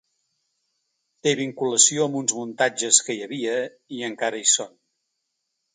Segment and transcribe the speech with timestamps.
[1.27, 3.57] Té vinculació amb uns muntatges que hi havia,
[3.99, 4.75] i encara hi són.